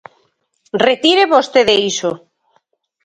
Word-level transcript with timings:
Retire 0.87 1.23
vostede 1.33 1.73
iso. 1.91 2.11